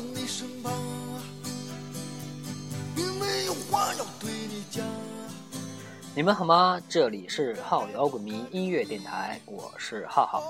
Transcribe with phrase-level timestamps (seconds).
[0.00, 0.72] 你身旁，
[2.94, 4.84] 并没有话要对你讲。
[6.14, 6.80] 你们好吗？
[6.88, 10.42] 这里是浩摇滚迷音乐电台，我是浩浩。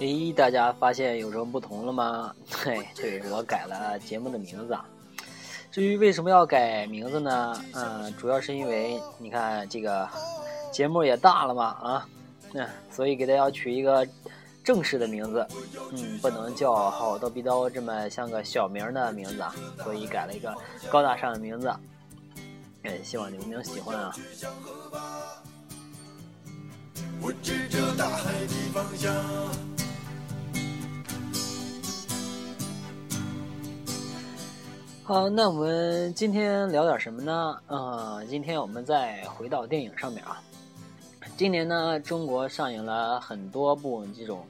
[0.00, 2.34] 咦，大家发现有什么不同了吗？
[2.50, 4.72] 嘿，对我改了节目的名字。
[4.72, 4.84] 啊。
[5.70, 7.54] 至于为什么要改名字呢？
[7.74, 10.08] 嗯，主要是因为你看这个
[10.72, 12.08] 节目也大了嘛，啊，
[12.54, 14.06] 嗯，所以给大家取一个
[14.62, 15.46] 正式的名字，
[15.92, 20.54] 嗯，不能叫好刀逼刀这么像个小名的名字啊，所以改了一个
[20.90, 21.72] 高大上的名字。
[22.82, 24.14] 嗯，希望你们能喜欢啊。
[27.22, 29.14] 我指着大海的方向。
[35.04, 37.56] 好，那我们今天聊点什么呢？
[37.66, 40.40] 呃，今天我们再回到电影上面啊。
[41.36, 44.46] 今年呢，中国上映了很多部这种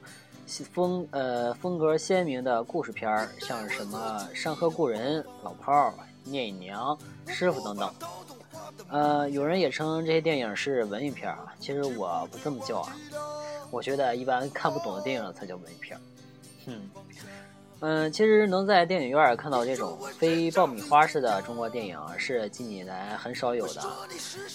[0.71, 5.89] 风呃风格鲜明的故事片儿，像什么《山河故人》《老炮儿》
[6.23, 6.97] 《聂隐娘》
[7.33, 7.91] 《师傅》等等。
[8.89, 12.95] 呃，有人也称这些电影是文艺片啊，其实我不这么叫啊，
[13.71, 15.97] 我觉得一般看不懂的电影才叫文艺片。
[16.67, 16.89] 嗯，
[17.85, 23.81] 嗯，其实能在电影院看到这种非爆米花式的中国电影是近年来很少有的，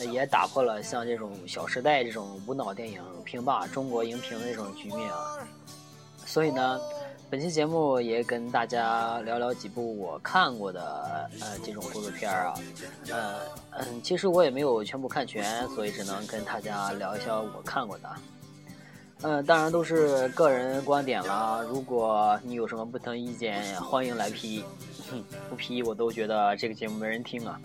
[0.06, 5.46] 也打破了像这种《小时代》这种无脑电影评霸中国荧屏的这种局面啊。
[6.24, 6.80] 所以呢。
[7.30, 12.54] 本期节目也跟大家聊聊几部我看过的呃这种故事片啊，
[13.10, 13.40] 呃
[13.72, 18.08] 嗯，其实我也没有全部看全，所以只能跟大家聊一下我看过的，
[19.22, 21.62] 嗯，当然都是个人观点了。
[21.64, 24.64] 如果你有什么不同意见，欢迎来批，
[25.50, 27.60] 不批我都觉得这个节目没人听啊。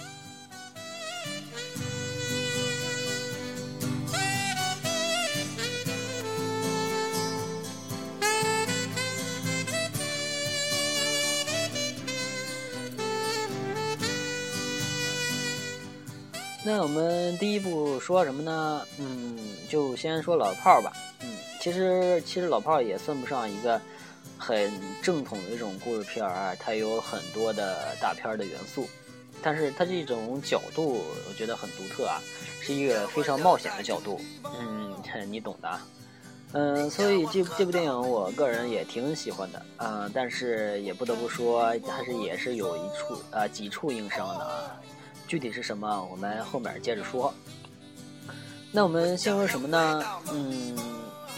[16.65, 18.81] 那我们第一步说什么呢？
[18.97, 19.37] 嗯，
[19.69, 20.93] 就先说老炮儿吧。
[21.21, 21.32] 嗯，
[21.63, 23.79] 其实其实老炮儿也算不上一个
[24.37, 24.69] 很
[25.01, 28.85] 正统的这种故事片儿，它有很多的大片的元素，
[29.41, 32.19] 但是它这种角度我觉得很独特啊，
[32.59, 34.19] 是一个非常冒险的角度。
[34.59, 34.93] 嗯，
[35.31, 35.79] 你懂的。
[36.51, 39.65] 嗯，所以这这部电影我个人也挺喜欢的。
[39.77, 44.75] 嗯，但是也不得不说，它是也是有一处啊几处硬伤的啊。
[45.29, 47.33] 具体是什么，我们后面接着说。
[48.69, 50.03] 那我们先说什么呢？
[50.33, 50.75] 嗯，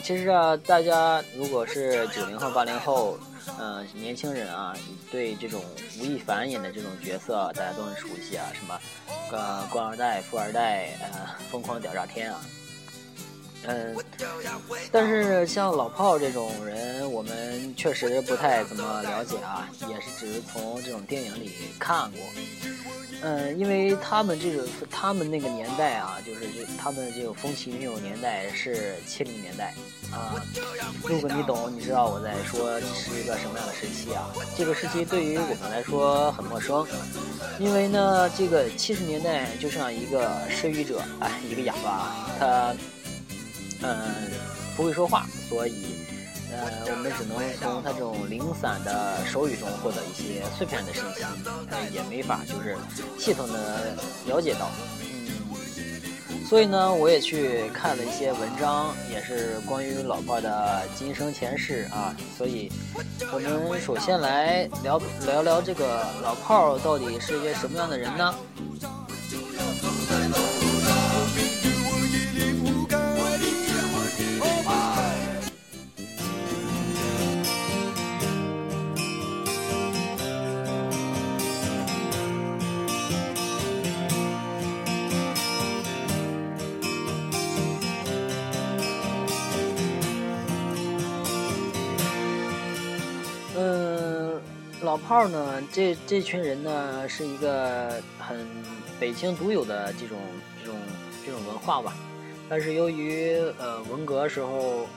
[0.05, 3.17] 其实啊，大家如果是九零后、八零后，
[3.59, 4.77] 嗯，年轻人啊，
[5.11, 5.59] 对这种
[5.99, 8.79] 吴亦凡演的这种角色，大家都很熟悉啊，什么
[9.31, 11.09] 呃官二代、富二代，呃，
[11.49, 12.39] 疯狂屌炸天啊。
[13.63, 13.95] 嗯，
[14.91, 22.19] 但是像老炮这种人，我们确实不太怎么了解啊，也是只是从这种电影里看过。
[23.21, 26.41] 嗯，因为他们这个他们那个年代啊，就是
[26.77, 29.73] 他们这个风起云涌年代是七零年代
[30.11, 30.35] 啊。
[31.03, 34.29] 如果你懂，你知道我在说是一个什么样的时期啊？
[34.55, 36.85] 这个时期对于我们来说很陌生，
[37.57, 42.75] 因为呢，这个七十年代就像一个失语者，哎，一个哑巴，他
[43.81, 44.31] 嗯
[44.75, 46.03] 不会说话，所以。
[46.51, 51.23] 呃，我们只能从他这种零散的手语中获得一些碎片的信息，
[51.69, 52.77] 呃，也没法就是
[53.19, 53.97] 系统的
[54.27, 54.69] 了解到。
[55.01, 62.15] 嗯，所以呢，我也去看了一些文章，也是关于老炮的今生前世啊。
[62.37, 62.71] 所以，
[63.33, 63.39] 我
[63.69, 68.33] 们首先来聊聊聊这个老炮到底是一个什么样的人呢？
[94.95, 95.61] 老炮儿呢？
[95.73, 98.47] 这这群人呢，是一个很
[98.97, 100.17] 北京独有的这种
[100.63, 100.79] 这种
[101.25, 101.93] 这种文化吧。
[102.47, 104.87] 但是由于呃文革时候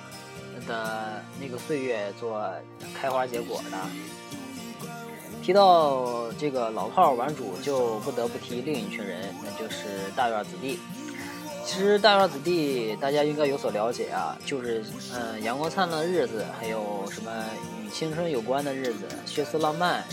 [0.68, 2.48] 的那个岁月做
[2.94, 3.76] 开花结果的，
[5.42, 10.78] 提到这个老炮儿玩主，就不得不提另一群人，那就是大院子弟。
[11.64, 17.32] 其实大院子弟大家应该有所了解啊，就是嗯阳光灿烂的日子，还有什么？
[17.92, 20.04] 青春有关的日子，血色浪漫，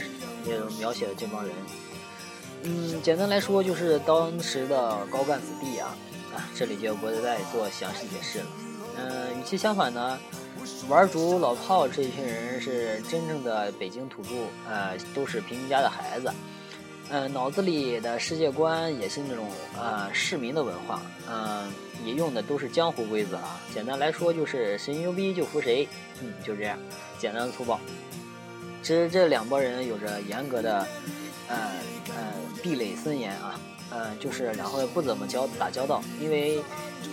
[0.45, 1.54] 也描写了这帮人。
[2.63, 5.95] 嗯，简单来说就是当时的高干子弟啊，
[6.33, 8.45] 啊，这里就不再做详细解释了。
[8.98, 10.18] 嗯，与其相反呢，
[10.88, 14.30] 玩主老炮这一群人是真正的北京土著，
[14.68, 16.31] 呃，都是平民家的孩子。
[17.10, 19.48] 嗯，脑子里的世界观也是那种
[19.78, 21.72] 呃市民的文化，嗯，
[22.04, 23.62] 也用的都是江湖规则啊。
[23.74, 25.88] 简单来说就是谁牛逼就服谁，
[26.22, 26.78] 嗯，就这样，
[27.19, 27.80] 简单粗暴。
[28.81, 30.88] 其实这两拨人有着严格的，
[31.48, 31.72] 呃
[32.10, 33.60] 呃壁垒森严啊，
[33.92, 36.60] 呃，就是两会不怎么交打交道，因为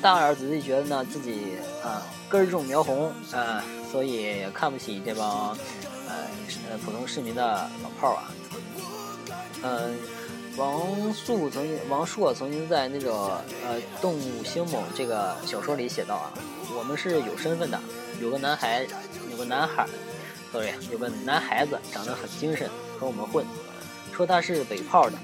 [0.00, 5.50] 大儿子就觉得呢自己啊根正苗红啊，所以也看不起这帮
[6.08, 6.26] 呃
[6.70, 8.32] 呃普通市民的老炮儿啊。
[9.64, 9.96] 嗯，
[10.56, 16.32] 王朔曾经，王朔曾经在那个呃《动物星猛》这个小说里写到啊，
[16.76, 17.80] 我们是有身份的，
[18.20, 18.86] 有个男孩，
[19.30, 19.86] 有个男孩
[20.52, 22.68] ，sorry，有个男孩子长得很精神，
[22.98, 23.46] 和我们混，
[24.12, 25.16] 说他是北炮的，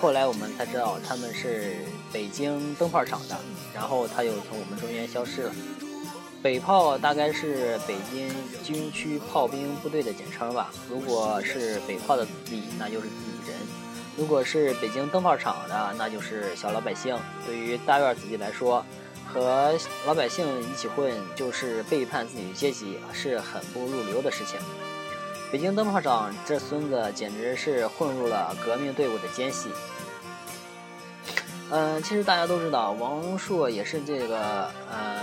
[0.00, 1.76] 后来我们才知道他们是
[2.12, 3.36] 北京灯泡厂的，
[3.72, 5.52] 然后他又从我们中间消失了。
[6.42, 8.28] 北炮大概是北京
[8.62, 13.33] 军区炮兵部队的简称吧，如果是北炮的子弟，那就是自己人。
[14.16, 17.18] 如果是北京灯泡厂的，那就是小老百姓。
[17.44, 18.84] 对于大院子弟来说，
[19.26, 19.74] 和
[20.06, 24.56] 老百姓一起混就是背叛自己阶级，是很不入流的事情。
[25.50, 29.68] 北京灯泡厂这孙子简直是混入了革命队伍的奸细。
[31.70, 35.16] 嗯，其实大家都知道，王朔也是这个嗯，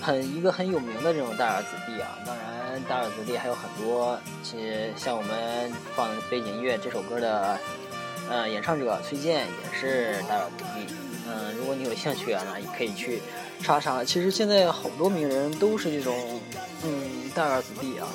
[0.00, 2.18] 很一个很有名的这种大院子弟啊。
[2.24, 7.58] 当然，大院子弟还有很多，其实像我们放背景音乐这首歌的。
[8.30, 10.94] 嗯，演唱者崔健也是大耳子弟。
[11.26, 13.20] 嗯，如果你有兴趣啊，那也可以去
[13.60, 14.04] 查查。
[14.04, 16.40] 其实现在好多名人都是这种
[16.84, 16.90] 嗯
[17.34, 18.06] 大耳子弟啊。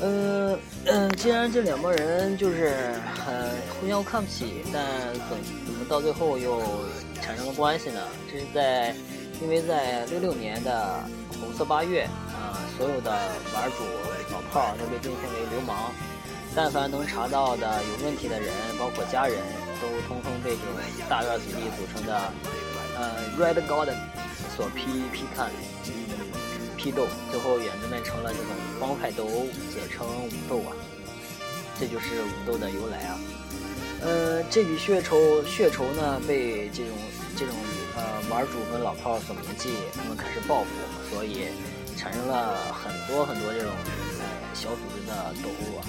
[0.00, 3.34] 嗯嗯，既然这两拨人就是很
[3.80, 4.84] 互相看不起，但
[5.28, 6.62] 怎怎么到最后又？
[7.22, 8.00] 产生了关系呢？
[8.30, 8.94] 这是在，
[9.42, 11.02] 因为在六六年的
[11.40, 13.10] 红色八月，啊，所有的
[13.54, 13.84] 玩主
[14.32, 15.92] 老炮都被定性为流氓，
[16.54, 19.36] 但凡能查到的有问题的人，包括家人，
[19.80, 20.74] 都通通被这种
[21.08, 22.32] 大院子弟组成的，
[22.96, 23.96] 呃，Red Garden
[24.56, 25.50] 所批批看，
[26.76, 28.46] 批斗，最后演变成了这种
[28.80, 30.72] 帮派斗殴，简称武斗啊，
[31.78, 33.18] 这就是武斗的由来啊。
[34.00, 36.96] 呃，这笔血仇血仇呢，被这种
[37.36, 37.54] 这种
[37.96, 40.68] 呃玩主跟老炮所铭记，他们开始报复，
[41.10, 41.46] 所以
[41.96, 43.72] 产生了很多很多这种
[44.20, 44.24] 呃
[44.54, 45.80] 小组织的斗殴啊。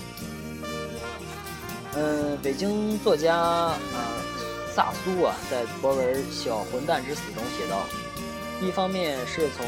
[1.96, 4.22] 嗯，北京作家呃
[4.76, 7.86] 萨苏啊，在博文《小混蛋之死》中写道：
[8.62, 9.66] 一方面是从。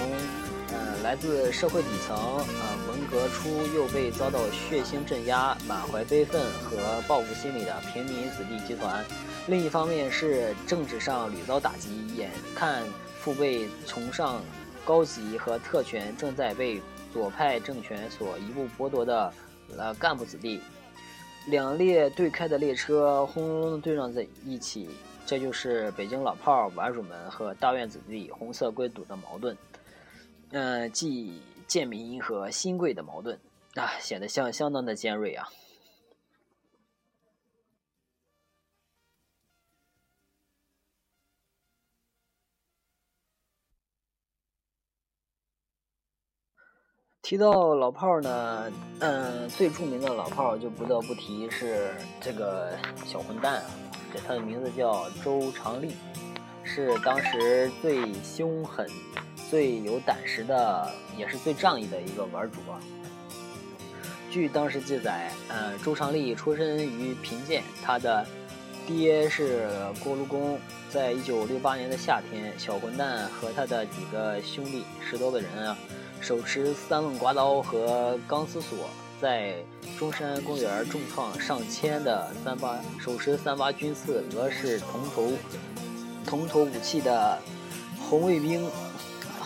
[0.74, 9.04] 嗯，来自社会底层，啊，文革初又被遭到血腥镇压，满怀悲愤和报复心理的平民子弟集团；
[9.48, 12.84] 另一方面是政治上屡遭打击，眼看
[13.20, 14.42] 父辈崇尚
[14.86, 19.34] 高级和特权正在被左派政权所一步剥夺的
[19.78, 20.62] 呃干部子弟。
[21.48, 24.88] 两列对开的列车轰隆隆地对撞在一起，
[25.26, 29.58] 这就是北京老炮儿玩主们和大院子弟红色归堵的矛盾。
[30.52, 33.40] 呃，即建民和新贵的矛盾
[33.76, 35.48] 啊，显得相相当的尖锐啊。
[47.22, 53.64] 提到老炮儿呢，嗯，最著名的老炮儿就不得不提是这个小混蛋，
[54.12, 55.96] 这他的名字叫周长利，
[56.66, 58.86] 是当时最凶狠。
[59.52, 62.80] 最有胆识的，也是最仗义的一个玩主啊。
[64.30, 68.26] 据当时记载，呃，周长利出身于贫贱，他的
[68.88, 69.70] 爹是
[70.02, 70.58] 锅炉工。
[70.90, 75.78] 在一九六八年的夏天，小混蛋和他的几个兄弟十多个人啊，
[76.22, 78.90] 手持三棱刮刀和钢丝锁，
[79.22, 79.56] 在
[80.00, 85.34] 中山公园重创上千的三八手持三八军刺俄式铜头
[86.26, 87.38] 铜头武器的
[88.00, 88.66] 红卫兵。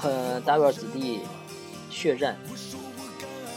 [0.05, 1.21] 呃大院子弟
[1.89, 2.37] 血战，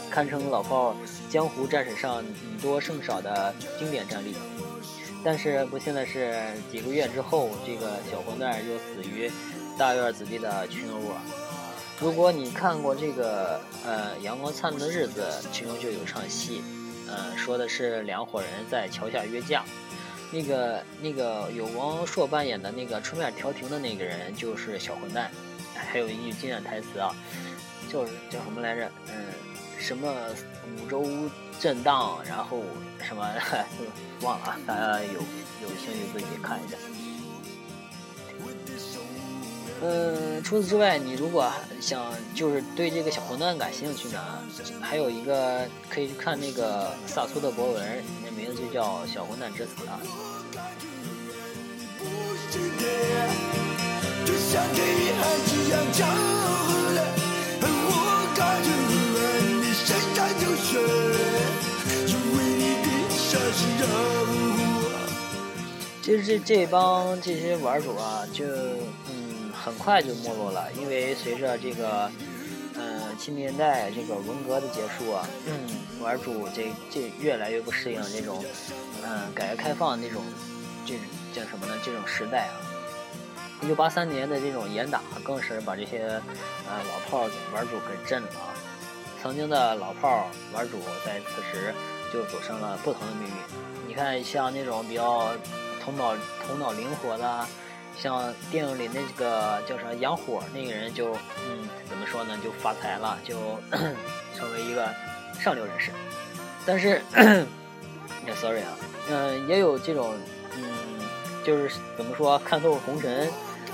[0.09, 0.95] 堪称老炮
[1.29, 4.35] 江湖战史上以多胜少的经典战例。
[5.23, 6.41] 但是不幸的是，
[6.71, 9.29] 几个月之后，这个小混蛋又死于
[9.77, 11.21] 大院子弟的群殴啊！
[11.99, 16.63] 如果你看过这个呃《阳光灿烂的日子》，其中就有场戏，
[17.07, 19.65] 嗯，说的是两伙人在桥下约架，
[20.31, 25.29] 那个那个有王朔扮演的那个出面调停的那个人就是小混蛋。
[25.91, 27.15] 还有一句经典台词啊，
[27.91, 28.91] 就是叫什么来着？
[29.07, 29.15] 嗯，
[29.79, 30.13] 什么
[30.77, 31.03] 五洲
[31.59, 32.61] 震荡，然后
[33.01, 33.27] 什么
[34.21, 35.19] 忘了，大家有
[35.63, 36.77] 有兴趣自己看一下。
[39.81, 41.49] 嗯，除此之外，你如果
[41.81, 44.19] 想就是对这个小混蛋感兴趣呢，
[44.81, 49.99] 还有一个可以去看那个萨苏的博文，那名字就叫《小混蛋之死》啊。
[66.01, 68.43] 其实这这帮这些玩主啊，就
[69.07, 72.09] 嗯很快就没落了，因为随着这个
[72.73, 75.53] 嗯七十年代这个文革的结束啊，嗯
[76.01, 78.43] 玩主这这越来越不适应这种
[79.03, 80.23] 嗯改革开放那种
[80.83, 80.95] 这
[81.31, 81.73] 叫什么呢？
[81.85, 82.68] 这种时代啊。
[83.61, 86.03] 一九八三年的这种严打，更是把这些
[86.67, 88.55] 呃老炮儿玩主给震了啊！
[89.21, 91.73] 曾经的老炮儿玩主在此时
[92.11, 93.33] 就走上了不同的命运。
[93.85, 95.31] 你看，像那种比较
[95.83, 96.15] 头脑
[96.47, 97.45] 头脑灵活的，
[97.97, 103.35] 像电影里那个叫啥杨火那个人，就嗯怎么说呢，就发财了，就
[104.37, 104.87] 成为一个
[105.37, 105.91] 上流人士。
[106.65, 107.01] 但是，
[108.35, 108.71] sorry 啊，
[109.09, 110.15] 嗯，也有这种
[110.55, 110.63] 嗯，
[111.43, 113.29] 就是怎么说看透红尘。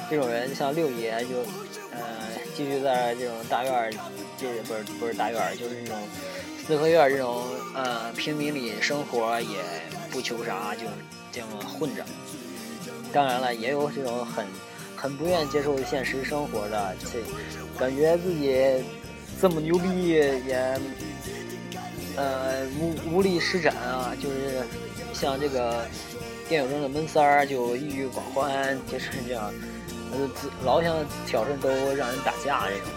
[0.09, 1.39] 这种人像六爷就，
[1.91, 2.00] 呃，
[2.55, 3.91] 继续在这种大院儿，
[4.38, 5.97] 这不是不是大院儿，就是这种
[6.65, 7.43] 四合院儿这种
[7.74, 9.57] 呃平民里生活，也
[10.12, 10.81] 不求啥，就
[11.31, 12.05] 这样混着。
[13.12, 14.45] 当然了，也有这种很
[14.95, 17.19] 很不愿接受现实生活的，这
[17.79, 18.83] 感觉自己
[19.41, 20.79] 这么牛逼也
[22.15, 24.63] 呃无无力施展啊，就是
[25.13, 25.88] 像这个
[26.47, 29.53] 电影中的闷三儿，就郁郁寡欢，就是这样。
[30.63, 30.93] 老想
[31.25, 32.89] 挑事都让人打架这种。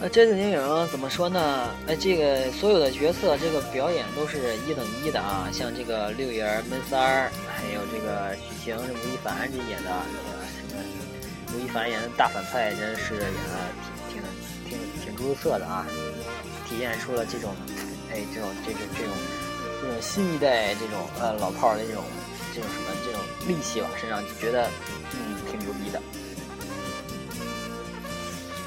[0.00, 1.70] 呃，这次电影怎么说呢？
[1.86, 10.43] 哎，这个所有的角色，这个表演都是一等一的啊，像这个六爷闷三儿，还有这个许晴、吴亦凡这演的。
[11.54, 13.28] 吴亦凡演的大反派真是演的
[14.10, 14.22] 挺挺
[14.68, 15.86] 挺挺出色的啊，
[16.68, 17.54] 体现出了这种，
[18.10, 19.12] 哎，这种这种这种
[19.80, 22.02] 这种新一代这种呃老炮的这种
[22.54, 24.68] 这种什么这种力气吧身上，就觉得
[25.12, 26.00] 嗯挺牛逼的。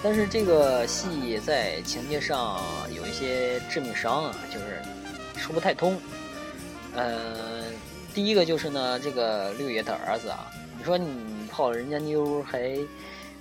[0.03, 2.61] 但是这个戏在情节上
[2.95, 4.81] 有一些致命伤啊，就是
[5.35, 5.99] 说不太通。
[6.95, 7.65] 嗯，
[8.13, 11.37] 第一个就是呢，这个六爷的儿子啊，你说你。
[11.49, 12.77] 泡人家妞还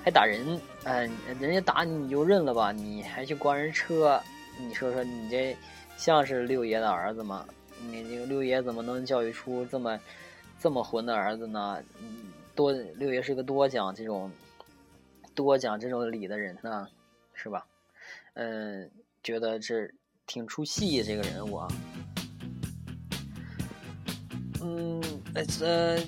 [0.02, 4.18] 还打人，嗯，人家打你你就认了吧，你还去刮人车，
[4.58, 5.54] 你说说你这
[5.98, 7.44] 像是六爷的儿子吗？
[7.90, 10.00] 你这个六爷怎么能教育出这么
[10.58, 11.82] 这么混的儿子呢？
[12.54, 14.30] 多六爷是个多讲这种
[15.34, 16.88] 多讲这种理的人呢，
[17.34, 17.66] 是吧？
[18.34, 18.88] 嗯，
[19.22, 19.90] 觉得这
[20.26, 21.68] 挺出戏这个人物啊。
[24.62, 25.02] 嗯，
[25.34, 25.98] 呃。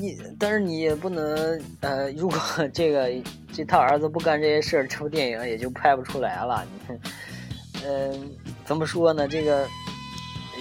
[0.00, 2.38] 你，但是你也不能，呃，如果
[2.72, 3.10] 这个
[3.52, 6.64] 这他儿子不干这些事儿，这部电影也就拍不出来了。
[6.88, 6.98] 你，
[7.84, 8.30] 嗯，
[8.64, 9.26] 怎么说呢？
[9.26, 9.66] 这个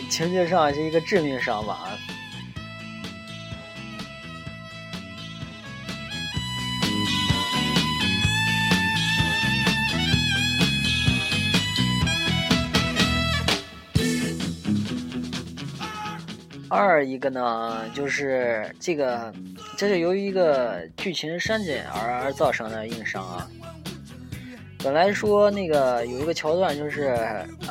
[0.10, 1.98] 情节上是一个致命伤吧。
[16.69, 19.33] 二一个呢，就是这个，
[19.77, 23.47] 这是由于一个剧情删减而而造成的硬伤啊。
[24.83, 27.15] 本来说那个有一个桥段，就是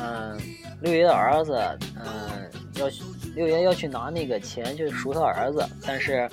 [0.01, 0.37] 嗯，
[0.81, 1.57] 六爷的儿子，
[1.95, 2.87] 嗯，要
[3.35, 6.29] 六爷要去拿那个钱去赎他儿子，但是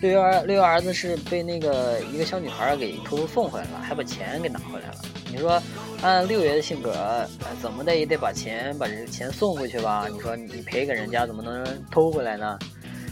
[0.00, 4.94] 六爷儿六爷儿子是被那个一个小女孩给偷偷送回来了，还把钱给拿回来了。
[5.30, 5.62] 你说？
[6.02, 6.94] 按六爷的性格，
[7.60, 10.08] 怎么的也得把钱把这个钱送回去吧？
[10.10, 12.58] 你说你赔给人家，怎么能偷回来呢？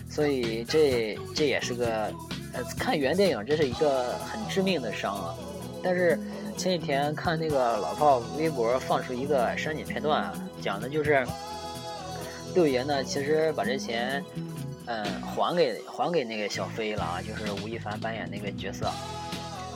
[0.09, 2.11] 所以这这也是个，
[2.55, 5.35] 呃，看原电影这是一个很致命的伤啊。
[5.83, 6.19] 但是
[6.57, 10.33] 前几天看那个老炮微博放出一个删减片段啊，
[10.63, 11.27] 讲的就是
[12.55, 14.25] 六爷呢，其实把这钱，
[14.87, 18.91] 嗯，还给还给那个小飞了啊，就是吴亦凡扮演那个角色。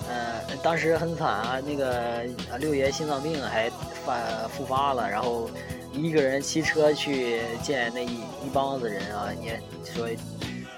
[0.08, 2.24] 呃，当时很惨啊，那个
[2.58, 3.70] 六爷心脏病还
[4.04, 5.48] 发复发了，然后
[5.92, 10.08] 一个人骑车去见那一一帮子人啊，也说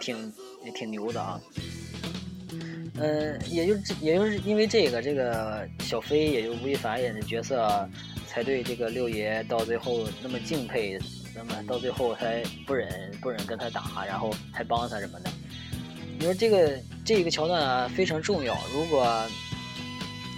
[0.01, 0.33] 挺
[0.65, 1.41] 也挺牛的啊。
[2.97, 7.89] 嗯，也就是也就是因为这个，这个小飞也就吴亦凡演的角色，
[8.29, 10.97] 才对这个六爷到最后那么敬佩，
[11.35, 15.31] 那么到最后才不忍不忍跟他打，然后还帮他什么的。
[16.17, 19.25] 你说这个这个桥段啊非常重要，如果，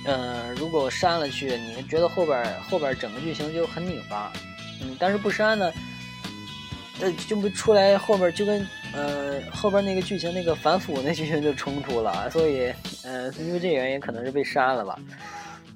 [0.05, 4.33] 嗯，如果删了去，你觉得后边后边整个剧情就很拧巴，
[4.83, 5.73] 嗯，但是不删呢？
[7.01, 12.73] 呃，就不出来后边就跟呃后边那个剧情那个反腐那剧情就冲突了，所以
[13.05, 14.99] 呃因为这原因可能是被删了吧。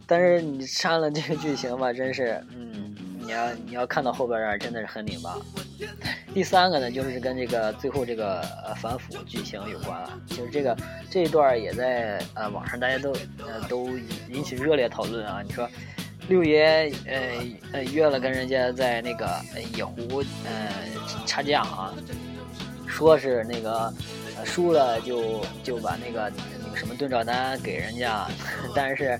[0.06, 2.79] 但是你删了这个剧情吧，真是嗯
[3.20, 5.36] 你要你要看到后边儿真的是很拧巴。
[6.34, 10.76] 第三个呢，就是跟这个最后这个呃反腐剧情有关了，就是这个
[11.10, 13.12] 这一段也在呃网上大家都
[13.46, 13.88] 呃都
[14.28, 15.68] 引起热烈讨论啊，你说。
[16.28, 19.28] 六爷，呃呃，约了跟人家在那个
[19.74, 20.70] 野湖，呃，
[21.26, 21.92] 掐架啊，
[22.86, 23.92] 说是那个
[24.44, 26.30] 输了就就把那个
[26.62, 28.28] 那个什么对照单给人家，
[28.76, 29.18] 但是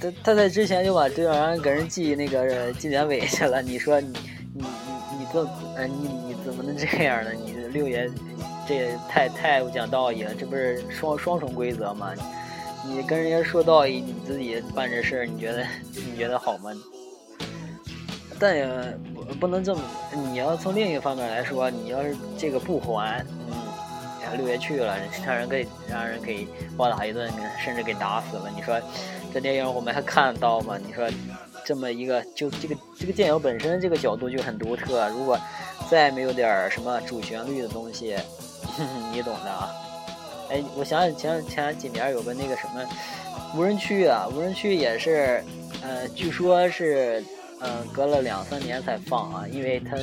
[0.00, 3.62] 他他在之前就把对照单给人记那个纪检委去了。
[3.62, 4.12] 你说你
[4.54, 5.40] 你你你这
[5.76, 7.30] 呃你你怎么能这样呢？
[7.32, 8.08] 你六爷
[8.66, 12.12] 这也太太不讲道义了，这不是双双重规则吗？
[12.86, 16.70] 你跟人家说道义，你自己办这事儿，你觉得你觉得好吗？
[18.38, 18.66] 但也
[19.14, 19.80] 不不能这么，
[20.30, 27.30] 你要从另一方面来说，你要是这个不还，嗯，六爷去了，让人给让人给暴打一顿，
[27.62, 28.48] 甚至给打死了。
[28.54, 28.80] 你说
[29.32, 30.78] 这电影我们还看到吗？
[30.84, 31.08] 你说
[31.64, 35.38] 这么一个，就这个这个电影本身这个角度就很独特，如果
[35.90, 38.16] 再没有点什么主旋律的东西，
[39.12, 39.70] 你懂的啊。
[40.50, 42.82] 哎，我想想前前几年有个那个什么
[43.54, 45.44] 无人区啊，无人区也是，
[45.82, 47.22] 呃，据说是，
[47.60, 49.94] 呃，隔了两三年才放啊，因为它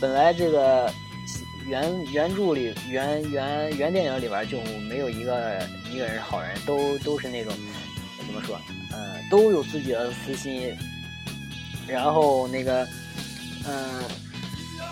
[0.00, 0.90] 本来这个
[1.68, 4.56] 原原著里原原原电影里边就
[4.88, 5.58] 没有一个
[5.92, 7.52] 一个人是好人，都都是那种
[8.32, 8.58] 怎么说，
[8.92, 10.74] 嗯，都有自己的私心，
[11.86, 12.88] 然后那个，
[13.66, 14.02] 嗯，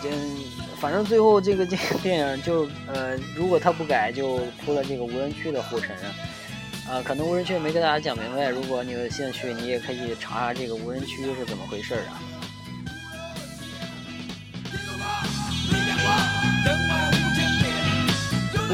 [0.05, 0.37] 嗯。
[0.81, 5.94] 反正最后这个 这个电影就呃，如果他不改，就铺了这个无人区的后尘
[6.88, 7.03] 啊。
[7.05, 12.16] 可能无人区没跟大家讲明白，如果你有兴趣，你也可以查查这个无人区是怎么回事啊。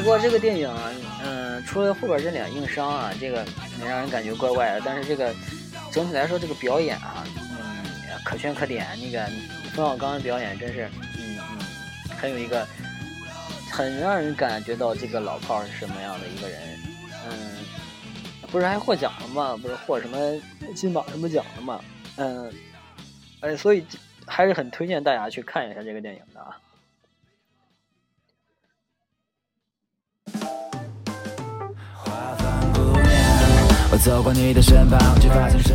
[0.06, 0.92] 不过这个电影啊，
[1.24, 3.44] 嗯，除了后边这俩硬伤啊，这个
[3.84, 4.80] 让人感觉怪怪的。
[4.84, 5.34] 但是这个
[5.90, 7.84] 整体来说，这个表演啊，嗯，
[8.24, 8.86] 可圈可点。
[9.02, 9.26] 那个
[9.74, 10.88] 冯小刚的表演真是。
[11.18, 11.58] 嗯嗯
[12.20, 12.64] 很有一个，
[13.72, 16.60] 很让人感觉到这个老炮是什么样的一个人，
[17.28, 17.56] 嗯，
[18.52, 19.58] 不是还获奖了吗？
[19.60, 20.16] 不是获什么
[20.76, 21.80] 金马什么奖了吗？
[22.14, 22.54] 嗯，
[23.40, 23.84] 哎，所以
[24.24, 26.56] 还是很推荐大家去看一下这个电影的啊。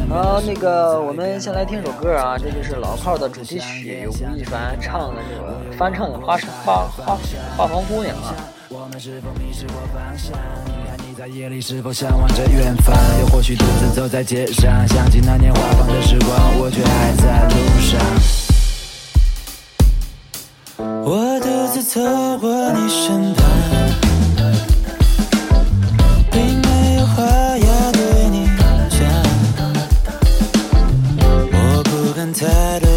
[0.09, 7.17] 好，那个我们先来听首歌啊，这就是老炮的主题曲，由吴亦凡唱的这个翻唱的《花花花
[7.57, 8.33] 花房姑娘》啊。
[8.69, 10.31] 我们是否迷失过方向？
[10.65, 12.95] 你看你在夜里是否向往着远方？
[13.21, 17.99] 又或许独自走在街上，想起那年花房的时光，我却还在路上。
[21.03, 21.99] 我独自走
[22.37, 23.43] 过你身旁。
[32.41, 32.90] tired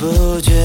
[0.00, 0.59] 不觉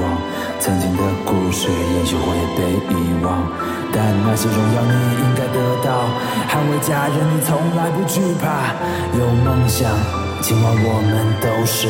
[0.00, 0.18] 忘。
[0.58, 3.46] 曾经的故事也许会被遗忘，
[3.92, 6.08] 但那些荣耀你应该得到。
[6.48, 8.74] 捍卫家人，你从来不惧怕。
[9.18, 9.90] 有梦想，
[10.40, 11.88] 今晚我们都是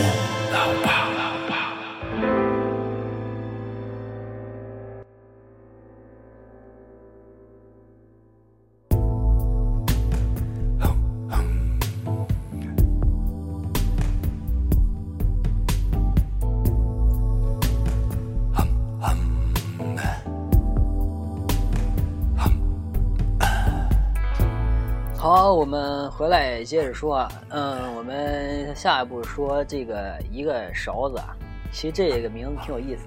[26.37, 31.35] 来接着说啊，嗯，我们下一步说这个一个勺子啊，
[31.73, 33.07] 其实这个名字挺有意思。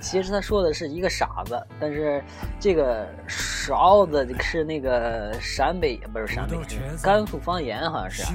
[0.00, 2.22] 其实他说的是一个傻子，但是
[2.60, 6.56] 这个勺子是那个陕北不是陕北，
[7.02, 8.32] 甘肃方言好像是啊。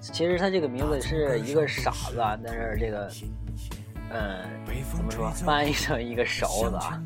[0.00, 3.10] 其实他这个名字是一个傻子啊，但是这个，
[4.10, 4.38] 嗯，
[4.94, 7.02] 怎么说翻译成一个勺子啊？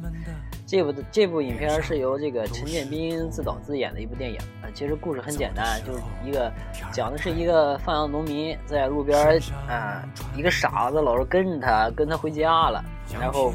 [0.67, 4.67] 这部这部影片是由这个陈建斌自导自演的一部电影啊。
[4.75, 6.53] 其实故事很简单，就是一个
[6.93, 10.03] 讲的是一个放羊农民在路边啊，
[10.37, 12.85] 一个傻子老是跟着他，跟他回家了。
[13.15, 13.53] 然后，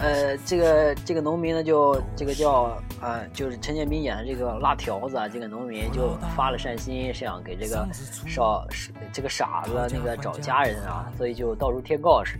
[0.00, 7.88] 呃，这个这个农民呢，就这个叫啊，就是陈建斌演的这个辣条子啊，这个农民就发了善心，想给这个
[8.26, 8.66] 少
[9.12, 12.36] 这个傻子那个找家人啊，所以就到处贴告示。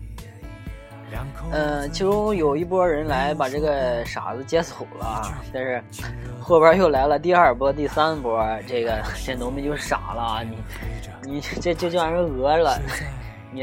[1.51, 5.83] 嗯，其中有一波人来把这个傻子接走了啊， 但是
[6.41, 10.57] 后边又来了第二波、第三波，这个这农民就傻了，你
[11.35, 12.81] 你这这就叫人讹了，
[13.51, 13.63] 你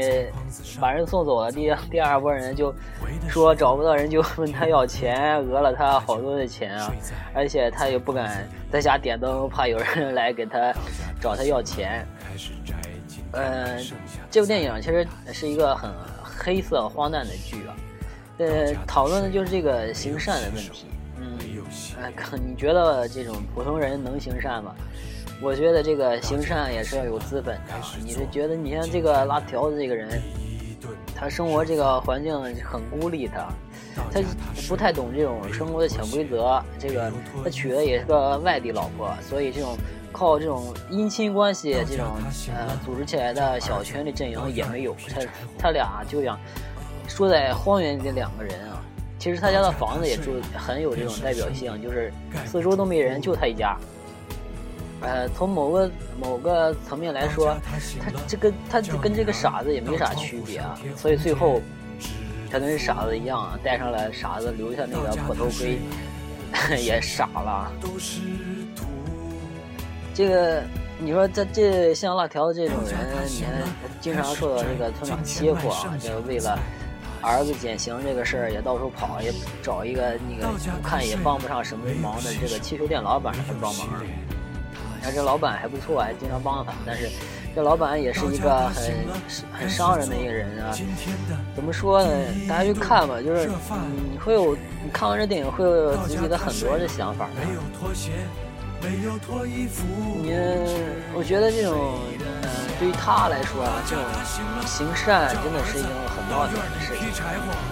[0.80, 2.72] 把人送走了，第第二波人就
[3.28, 6.92] 说找不到人就问他要钱，讹了他好多的钱啊，
[7.34, 10.72] 而且他也不敢在家点灯，怕有人来给他
[11.20, 12.06] 找他要钱。
[13.32, 13.84] 嗯，
[14.30, 15.90] 这部电影其实是一个很。
[16.42, 17.76] 黑色荒诞的剧啊，
[18.38, 20.86] 呃，讨论的就是这个行善的问题。
[21.20, 21.38] 嗯，
[22.00, 24.74] 呃，你觉得这种普通人能行善吗？
[25.42, 27.74] 我觉得这个行善也是要有资本的。
[28.02, 30.20] 你是觉得你像这个拉条子这个人，
[31.14, 33.48] 他生活这个环境很孤立，他
[34.12, 34.20] 他
[34.68, 36.62] 不太懂这种生活的潜规则。
[36.78, 37.12] 这个
[37.44, 39.76] 他娶的也是个外地老婆，所以这种
[40.12, 42.06] 靠这种姻亲关系这种
[42.54, 44.94] 呃组织起来的小权力阵营也没有。
[45.08, 45.22] 他
[45.58, 46.38] 他俩就像
[47.08, 48.82] 住在荒原里的两个人啊。
[49.18, 52.10] 其实他家的房子也住很有这种代表性，就是
[52.46, 53.76] 四周都没人，就他一家。
[55.02, 60.78] 呃，从某个某个层面来说，他这个他跟这个傻子也没啥区别啊。
[60.96, 61.60] 所以最后
[62.50, 65.78] 他跟傻子一样啊，带上了傻子留下那个破头盔，
[66.82, 67.70] 也傻了。
[70.14, 70.62] 这个
[70.98, 73.50] 你说这这像辣条这种人，你看
[74.00, 76.58] 经常受到这个村长欺负啊，就为了
[77.22, 83.86] 儿子减刑这个事儿也到处跑，也找一个那个看也帮不上什么忙的这个汽修店老板来帮忙。
[84.98, 87.08] 你看这老板还不错，还经常帮他，但是
[87.54, 88.94] 这老板也是一个很
[89.58, 90.76] 很伤人的一个人啊。
[91.56, 92.10] 怎么说呢？
[92.46, 93.48] 大家去看吧，就是
[94.12, 97.36] 你会有你看完这电影会有自己的很多的想法的。
[98.82, 100.32] 你
[101.12, 102.00] 我觉得这种
[102.42, 104.02] 呃，对于他来说啊，这种
[104.64, 107.08] 行善真的是一种很冒险的事情。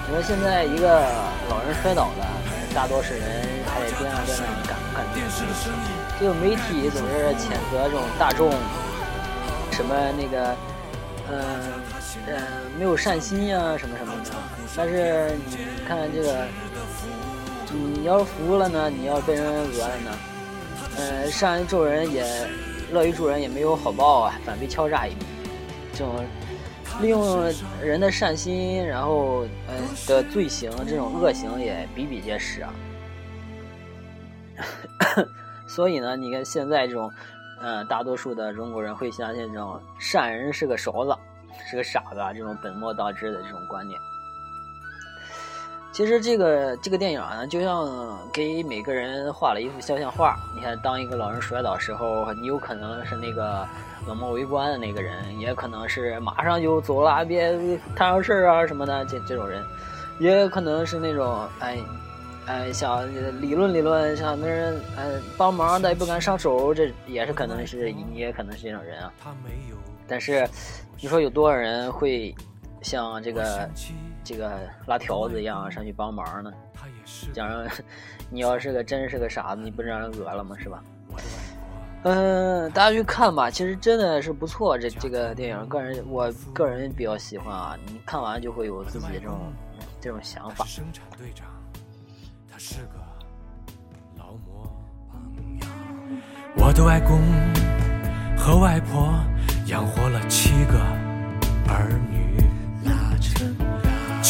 [0.07, 1.01] 你说现在一个
[1.49, 2.27] 老人摔倒了，
[2.75, 3.23] 大多数人
[3.67, 5.45] 还得边上边上赶赶东西。
[6.21, 8.53] 这个媒体总是谴责这种大众
[9.73, 10.55] 什么那个，
[11.31, 11.41] 嗯
[12.27, 12.37] 嗯，
[12.79, 14.31] 没有善心呀，什么什么的。
[14.77, 16.47] 但是你看这个，
[17.73, 20.11] 你要是服了呢，你要被人讹了呢，
[20.99, 22.25] 呃，善于助人也
[22.93, 25.25] 乐于助人也没有好报啊，反被敲诈一笔。
[25.93, 26.25] 这种
[27.01, 29.75] 利用人的善心，然后呃
[30.07, 32.75] 的罪行，这种恶行也比比皆是啊。
[35.69, 37.11] 所以呢，你看现在这种，
[37.61, 41.17] 呃，大多数的中国人会相信这种善人是个勺子，
[41.71, 43.99] 是个傻子，这种本末倒置的这种观念。
[45.99, 50.37] 其实这个这个电影呢，就像给每个人画了一幅肖像画。
[50.55, 53.67] 你看，当一个老人摔倒时候，你有可能是那个
[54.07, 57.51] 冷漠围观的那个人，也可能是马上就走了，别
[57.97, 59.61] 摊上事儿啊什么的这这种人，
[60.21, 61.79] 也可能是那种哎
[62.47, 63.05] 哎想
[63.43, 64.81] 理论理论，想跟人
[65.37, 69.13] 帮忙但也不敢上手，这也是可能是你也可能是这种人啊。
[70.07, 70.49] 但是
[71.01, 72.33] 你说有多少人会
[72.83, 73.69] 像这个？
[74.25, 76.53] 这个拉条子一样上去帮忙呢。
[77.33, 77.69] 假如
[78.31, 80.57] 你要是个真是个傻子，你不让人讹了吗？
[80.59, 80.83] 是吧？
[82.05, 84.79] 嗯，大家去看吧，其实真的是不错。
[84.79, 87.77] 这这个电影，个人我个人比较喜欢啊。
[87.87, 89.53] 你看完就会有自己这种
[90.01, 90.65] 这种想法。
[92.51, 93.01] 他是个
[94.17, 94.71] 劳模
[96.57, 97.21] 我的外公
[98.37, 99.13] 和外婆
[99.67, 100.79] 养活了七个
[101.69, 102.28] 儿女。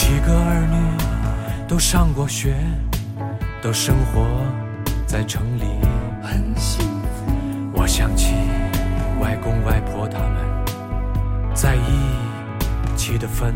[0.01, 2.55] 七个儿女都上过学，
[3.61, 4.25] 都生活
[5.09, 5.65] 在城里，
[6.23, 7.33] 很幸福。
[7.73, 8.37] 我想起
[9.21, 13.53] 外公外婆他们在一起的坟，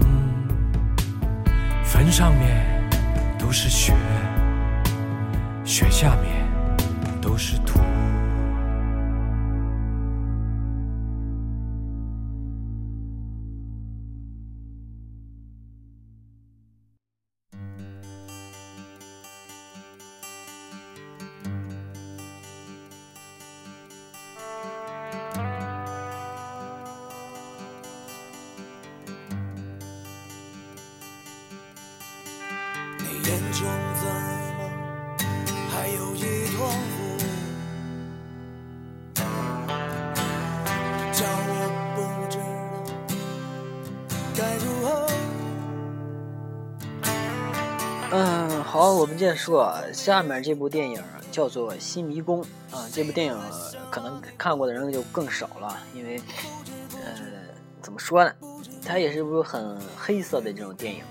[1.85, 2.67] 坟上面
[3.39, 3.95] 都是雪，
[5.65, 6.45] 雪下面
[7.21, 7.79] 都是土。
[49.03, 52.89] 我们接着说，下面这部电影叫做《新迷宫》啊。
[52.93, 53.37] 这部电影
[53.91, 56.21] 可能看过的人就更少了，因为，
[57.05, 57.13] 呃，
[57.83, 58.33] 怎么说呢？
[58.87, 61.03] 它也是一部很黑色的这种电影，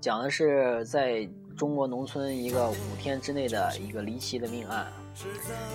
[0.00, 4.86] 讲的是在中国农村一个五天之内的一个离奇的命案。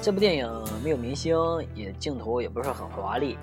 [0.02, 0.50] 这部电影
[0.82, 1.36] 没有明星，
[1.76, 3.38] 也镜头也不是很华丽，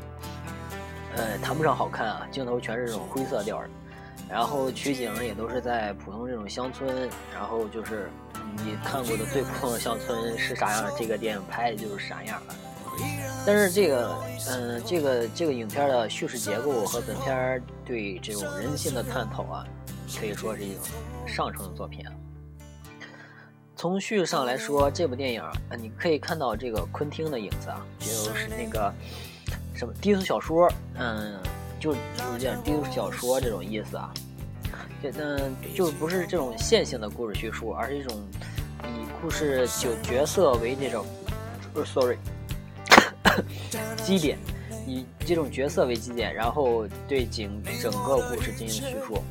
[1.14, 3.68] 呃，谈不上好看啊，镜头全是这种灰色调的。
[4.30, 8.08] 然后取景也都是在普通这种乡村，然后就是
[8.64, 12.54] 你看过的最普通的乡村是啥样，这个电影拍的就是啥样了。
[13.44, 14.16] 但是这个，
[14.48, 19.66] 嗯，这个这个影片的叙事结构和本片对这种人性的探讨啊，
[20.16, 20.84] 可以说是一种
[21.26, 22.04] 上乘的作品。
[23.74, 28.92] 从叙事上来说，这部电影啊，你可以看到这个昆汀的影子啊，就是那个
[29.74, 31.36] 什么低俗小说，嗯。
[31.80, 34.12] 就就是这样，低俗小说这种意思啊，
[35.02, 38.14] 这嗯，就不是这种线性的故事叙述，而是一种
[38.84, 41.06] 以故事就角色为这种
[41.86, 42.18] ，sorry，
[44.04, 44.38] 基点，
[44.86, 49.22] 以这种角色为基点，然后对整整个故事进行叙述。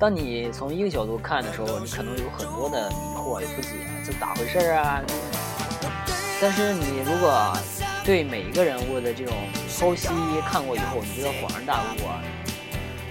[0.00, 3.68] 当你从一个角度看的时候，你可能有很多的迷惑与不解，
[4.04, 5.00] 这咋回事啊？
[6.40, 7.56] 但是你如果
[8.04, 9.34] 对每一个人物的这种
[9.68, 10.08] 剖析
[10.50, 12.20] 看过以后，你觉得恍然大悟啊。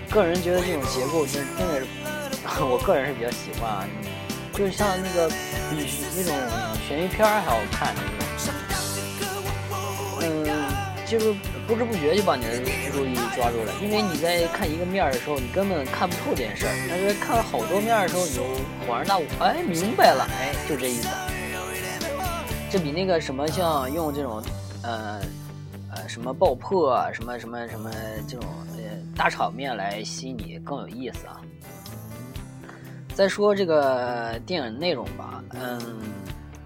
[0.09, 1.85] 个人觉得这种结构真真的是，
[2.63, 3.87] 我个人是比较喜欢啊，
[4.53, 6.35] 就是像那个比那种
[6.85, 8.27] 悬疑片还要看的那种。
[10.23, 10.45] 嗯，
[11.07, 11.33] 就是
[11.65, 12.59] 不知不觉就把你的
[12.91, 18.43] 注意抓住了，因为你在看一个面的时候，你根本看不透这件事儿，但是看了好多面的时候，你就
[18.85, 21.07] 恍然大悟，哎，明白了，哎，就这意思。
[22.69, 24.43] 这比那个什么像用这种，
[24.83, 25.21] 呃，
[25.91, 27.91] 呃什么爆破啊什么什么什么
[28.27, 28.83] 这种呃
[29.15, 31.41] 大场面来吸你更有意思啊。
[33.13, 35.79] 再说这个电影内容吧，嗯，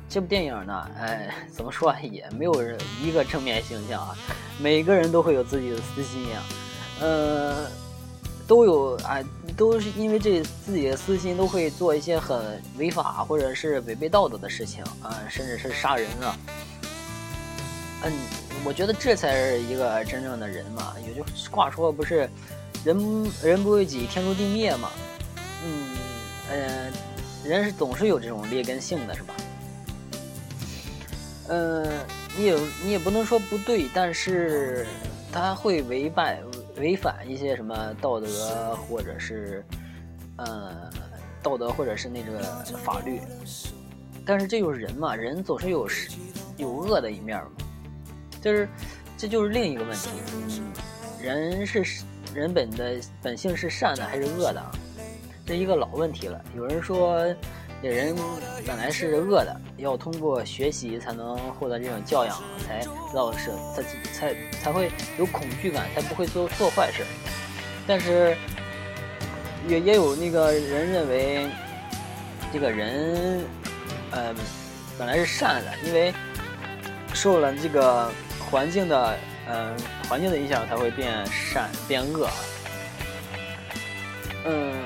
[0.08, 2.54] 这部电影呢，哎，怎么说也没有
[3.01, 4.15] 一个正面形象啊，
[4.60, 6.41] 每个人都会有自己的私心呀，
[7.01, 7.67] 呃。
[8.47, 9.17] 都有啊，
[9.58, 16.38] 都是因为这自己的私心，都会做一些很违法或者是违背道德的事情啊，甚至是杀人啊。
[18.06, 18.13] 嗯，
[18.63, 20.94] 我觉得这才是一个真正的人嘛。
[21.08, 22.30] 有句话说不是
[22.86, 24.89] “人人不为己，天诛地灭”嘛。
[25.65, 25.98] 嗯
[26.52, 26.94] 嗯，
[27.44, 29.34] 人是总是有这种劣根性的，是吧？
[31.48, 31.86] 嗯，
[32.38, 34.86] 你也你也不能说不对，但是
[35.32, 36.39] 他会违背。
[36.78, 39.63] 违反一些什么道德或者是
[40.36, 40.91] 呃
[41.41, 42.38] 道德或者是那个
[42.84, 43.22] 法律，
[44.26, 45.88] 但是这就是人嘛，人总是有
[46.58, 47.52] 有恶的一面嘛，
[48.45, 48.69] 就是
[49.17, 50.10] 这就是另一个问题，
[51.19, 51.84] 人是
[52.31, 54.63] 人本的本性是善的还是恶的？
[55.47, 56.39] 这一个老问题了。
[56.55, 57.25] 有人说。
[57.84, 58.15] 这人
[58.65, 67.03] 本来是恶的，要通过学习才能获得这种教养，才知道是才才才会有恐惧感，才不会做做坏事。
[67.86, 68.36] 但是
[69.67, 71.47] 也也有那个人认为，
[72.51, 73.43] 这个人
[74.10, 74.34] 呃
[74.97, 76.12] 本来是善的，因为
[77.13, 78.10] 受了这个
[78.56, 79.76] 环境的呃
[80.08, 82.30] 环境的影响，才会变善变恶。
[84.46, 84.82] 嗯。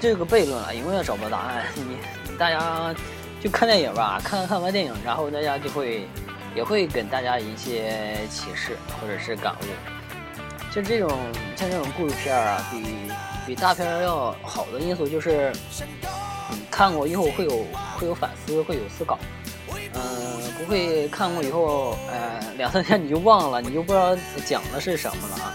[0.00, 1.66] 这个悖论啊，永远找不到答案。
[1.74, 1.98] 你
[2.38, 2.94] 大家
[3.38, 6.08] 就看电影吧， 看看完电影，然后大家就会
[6.54, 10.72] 也会给大家一些启示或者是感悟。
[10.74, 11.10] 就这种
[11.54, 13.12] 像这种故事片啊，比
[13.46, 15.52] 比大片要好的因素就是，
[16.50, 17.66] 你看过以后会有
[17.98, 19.18] 会有反思，会有思考。
[19.94, 25.54] 嗯，不会看过以后，呃，两三天你就忘了，你就不知道讲的是什么了啊。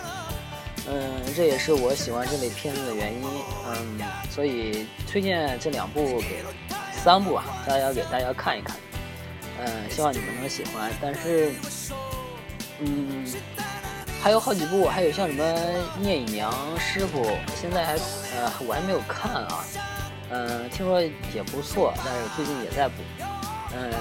[0.88, 3.22] 嗯，这也是我喜欢这类片子的原因。
[3.68, 4.00] 嗯，
[4.32, 6.44] 所以推荐这两部给
[6.92, 8.76] 三部啊，大家给大家看一看。
[9.60, 10.90] 嗯，希望你们能喜欢。
[11.02, 11.52] 但是，
[12.80, 13.26] 嗯，
[14.22, 15.44] 还有好几部，还有像什么
[16.00, 17.26] 《聂隐娘》师傅，
[17.60, 19.66] 现在还呃我还没有看啊。
[20.32, 22.94] 嗯，听说也不错，但是最近也在补。
[23.72, 23.92] 嗯，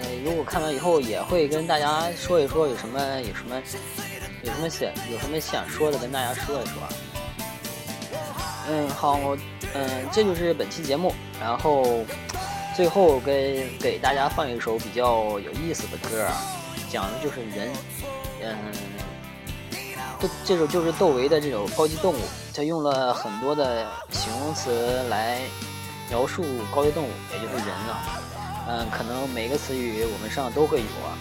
[0.00, 3.60] 呃，如果看完以后也会跟大家说一说有什么有什么。
[4.44, 6.74] 有什么想有什么想说的，跟大家说一说。
[8.68, 9.16] 嗯，好，
[9.72, 11.14] 嗯，这就是本期节目。
[11.40, 12.04] 然后
[12.74, 16.26] 最后给给大家放一首比较有意思的歌，
[16.90, 17.70] 讲的就是人。
[18.42, 18.56] 嗯，
[20.18, 22.16] 这这首就是窦唯的这首《高级动物》，
[22.52, 25.38] 他用了很多的形容词来
[26.10, 28.20] 描述高级动物，也就是人啊。
[28.68, 31.18] 嗯，可能每个词语我们上都会有啊。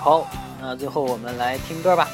[0.00, 0.26] 好。
[0.62, 2.06] 那最后我们来听歌吧。